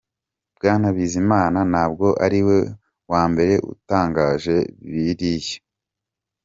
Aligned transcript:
Bwana 0.55 0.87
Bizimana 0.95 1.59
ntabwo 1.71 2.07
ari 2.25 2.41
we 2.47 2.59
wa 3.11 3.21
mbere 3.31 3.53
utangaje 3.73 4.55
biriya. 4.89 5.57